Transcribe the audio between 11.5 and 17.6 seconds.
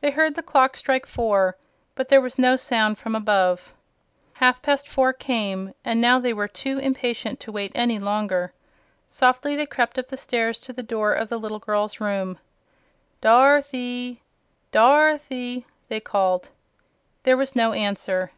girl's room. "Dorothy! Dorothy!" they called. There was